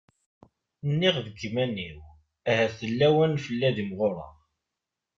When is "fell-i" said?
3.45-3.65